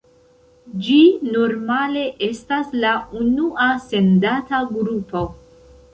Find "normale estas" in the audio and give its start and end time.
1.35-2.73